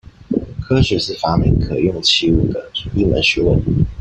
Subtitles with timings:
[0.59, 3.61] 科學是發明可用器物的一門學問